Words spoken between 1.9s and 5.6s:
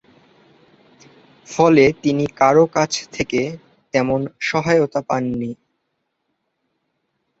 তিনি কারও কাছ থেকে তেমন সহায়তা পাননি।